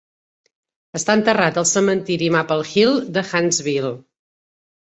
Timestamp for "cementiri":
1.73-2.31